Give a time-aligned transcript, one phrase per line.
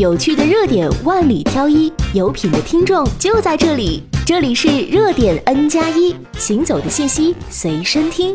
[0.00, 4.02] 有趣的热点万里挑一，有品的听众就在这里。
[4.24, 8.34] 这里是热点 N 加一，行走的信息随身听。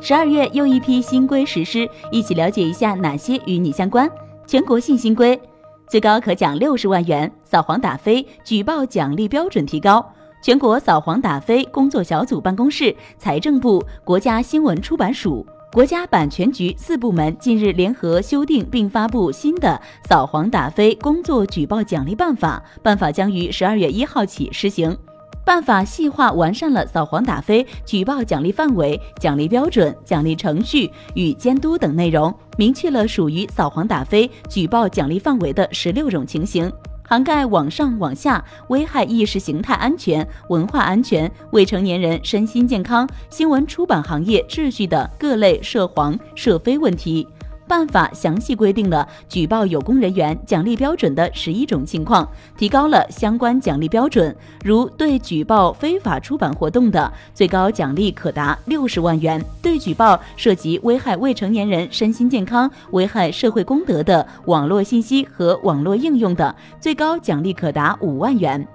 [0.00, 4.10] 十二月又一批新规实施，一起了解一下哪些与你相关。
[4.44, 5.40] 全国性新规，
[5.88, 10.04] 最高可奖六十万元，扫黄打非举报奖励标准提高。
[10.42, 15.46] 全国扫黄打非工作小组办公室、财政部、国家新闻出版署、
[15.76, 24.96] 国家版权局四部门近日联合修订并发布新的扫黄打非工作举报奖励办法，办法将于十二月一号起施行。
[25.44, 36.72] 办法细化完善了扫黄打非举报奖励范围、奖励标准、奖励程序与监督等内容，明确了属于扫黄打非举报奖励范围的十六种情形，
[37.08, 47.26] 涵盖网上网下危害意识形态安全、文化安全、未成年人身心健康、新闻出版行业秩序的各类涉黄涉非问题。
[47.68, 54.34] 办法详细规定了举报有功人员奖励标准的十一种情况，提高了相关奖励标准。
[54.64, 68.66] 如对举报非法出版活动的，最高奖励可达六十万元；对举报涉及危害未成年人身心健康、危害社会公德的网络信息和网络应用的，最高奖励可达五万元。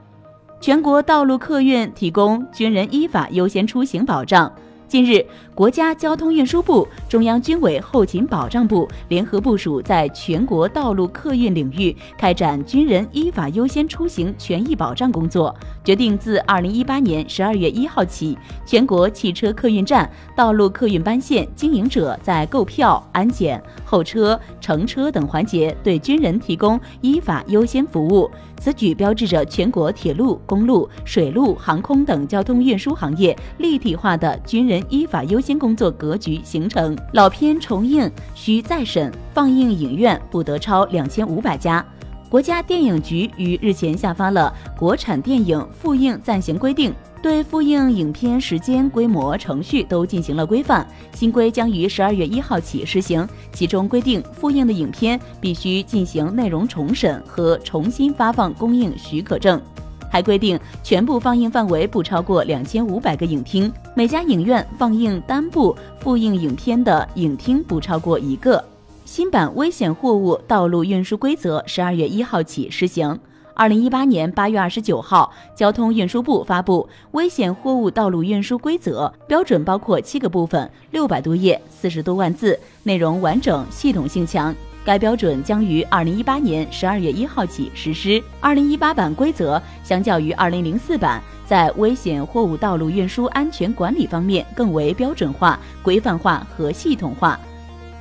[0.60, 4.52] 全国道路客运提供军人依法优先出行保障。
[4.92, 5.26] 近日，
[5.56, 28.30] 国家交通运输部、中央军委后勤保障部联合部署，在全国道路客运领域开展军人依法优先出行权益保障工作，决定自二零一八年十二月一号起，全国汽车客运站、道路客运班线经营者在购票、安检、候车、乘车等环节对军人提供依法优先服务。
[28.60, 36.98] 此举标志着全国铁路、公路、水路、航空等交通运输行业立体化的军人依法优先工作格局形成。
[37.14, 41.86] 老片重映需再审，放映影院不得超两千五百家。
[42.30, 46.92] 国家电影局于日前下发了《国产电影复映暂行规定》。
[47.22, 50.88] 对复映影片时间、规模、程序都进行了规范。
[51.14, 59.62] 新规将于十二月一号起施行，其中规定复映的影片必须进行内容重审和重新发放公映许可证，
[60.12, 68.64] 还规定全部放映范围不超过两千五百个影厅，每家影院放映单部复映影片的影厅不超过一个。
[69.06, 73.18] 新版危险货物道路运输规则十二月一号起施行。
[73.54, 84.56] 二零一八年八月二十九号，交通运输部发布《危险货物道路运输规则》，标准包括七个部分，六百多页，四十多万字，内容完整，系统性强。
[84.84, 88.22] 该标准将于二零一八年十二月一号起实施。
[88.40, 97.40] 二零一八版规则相较于二零零四版，在危险货物道路运输安全管理方面更为标准化、规范化和系统化。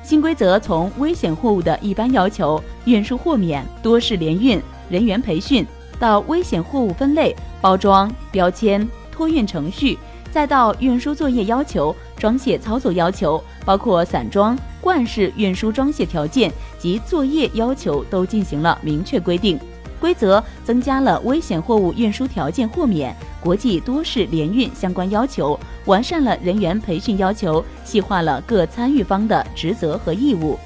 [0.03, 4.59] 新规则从危险货物的一般要求、运输豁免、多式联运。
[4.89, 5.65] 人员培训，
[5.99, 9.97] 到危险货物分类、包装、标签、托运程序，
[10.31, 14.57] 再到运输作业要求、装卸操作要求，包括散装、
[14.91, 19.57] 罐式运输装卸条件及作业要求，都进行了明确规定。
[20.01, 30.59] 规则增加了危险货物运输条件豁免、国际多式联运相关要求，完善了人员培训要求，细化了各参与方的职责和义务。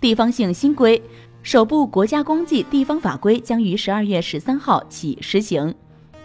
[0.00, 1.02] 地方性新规。
[1.42, 5.74] 首部国家公祭地方法规将于十二月十三号起实行。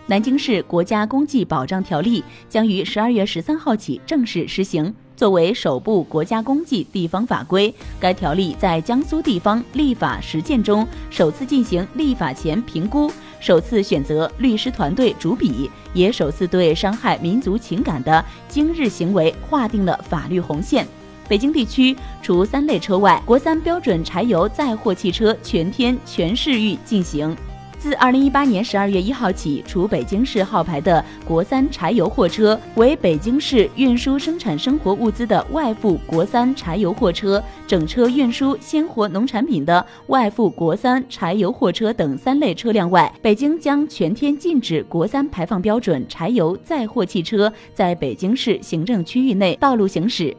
[0.06, 4.96] 南京市国家公祭保障条例将于十二月十三号起正式实行。
[5.19, 20.88] 作为首部国家公祭地方法规，该条例在江苏地方立法实践中首次进行立法前评估，首次选择律师团队主笔，也首次对伤害民族情感的今日行为划定了法律红线。
[21.28, 27.36] 北京地区除三类车外，国三标准柴油载货汽车全天全市域进行。
[27.80, 50.36] 自二零一八年十二月一号起，除北京市号牌的国三柴油货车为北京市运输生产生活物资的外附国三柴油货车、整车运输鲜活农产品的外附国三柴油货车等三类车辆外，北京将全天禁止国三排放标准柴油载货汽车在北京市行政区域内道路行驶。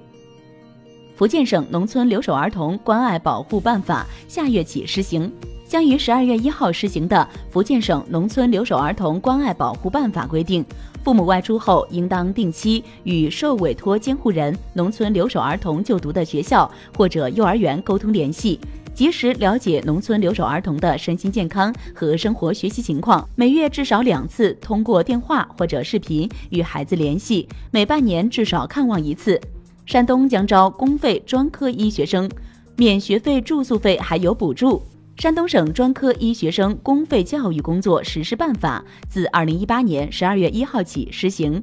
[1.16, 5.30] 福建省农村留守儿童关爱保护办法下月起施行，
[5.70, 7.16] 将于十二月一号施行的
[7.48, 10.64] 《福建省农村留守儿童关爱保护办法》规定，
[11.04, 18.58] 父母外出后应当定期与受委托监护人、农村留守儿童就读的学校或者幼儿园沟通联系，
[18.92, 29.40] 及时了解农村留守儿童的身心健康和生活学习情况，每月至少两次通过电话或者视频与孩子联系，每半年至少看望一次。
[29.86, 32.28] 山东将招公费专科医学生，
[32.74, 34.82] 免学费、住宿费还有补助。
[35.20, 41.62] 山东省专科医学生公费教育工作实施办法自二零一八年十二月一号起施行。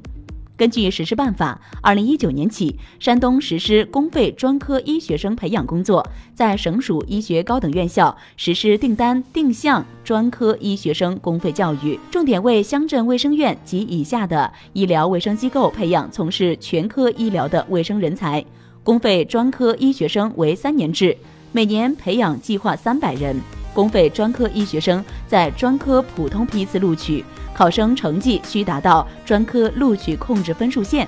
[0.56, 18.44] 根据实施办法，二零一九年起，山东实施公费专科医学生培养工作，在省属医学高等院校实施订单定向专科医学生公费教育，重点为乡镇卫生院及以下的医疗卫生机构培养从事全科医疗的卫生人才。
[18.84, 21.14] 公费专科医学生为三年制，
[21.52, 23.36] 每年培养计划三百人。
[23.74, 27.24] 公费专科医学生在专科普通批次录取。
[27.54, 31.06] 考生成绩需达到专科录取控制分数线。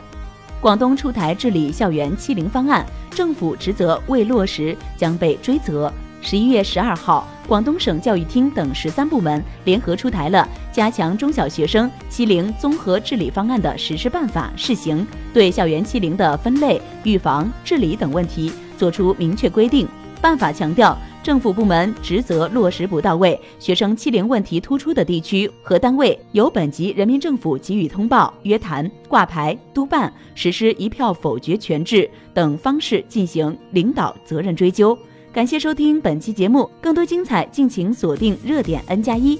[0.60, 5.92] 广东出台治理校园欺凌方案，政府职责未落实将被追责。
[6.20, 19.88] 十一月十二号，广东省教育厅等十三部门联合出台了加强中小学生欺凌综合治理方案的实施办法试行，对校园欺凌的分类、预防、治理等问题作出明确规定。
[20.20, 20.96] 办法强调。
[21.22, 34.98] 政府部门职责落实不到位，学生欺凌问题突出的地区和单位，由本级人民政府给予通报、约谈、挂牌、督办、实施一票否决权制等方式进行领导责任追究。
[35.30, 39.38] 感谢收听本期节目，更多精彩敬请锁定热点 N 加一。